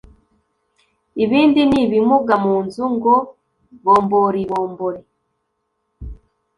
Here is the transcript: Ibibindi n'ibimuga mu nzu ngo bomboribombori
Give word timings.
Ibibindi 1.13 1.61
n'ibimuga 1.69 2.33
mu 2.45 2.55
nzu 2.65 2.83
ngo 2.95 3.13
bomboribombori 3.83 5.01